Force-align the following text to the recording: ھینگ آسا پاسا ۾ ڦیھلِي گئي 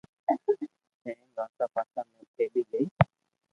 ھینگ 1.03 1.35
آسا 1.43 1.65
پاسا 1.73 2.01
۾ 2.17 2.21
ڦیھلِي 2.35 2.61
گئي 2.71 2.85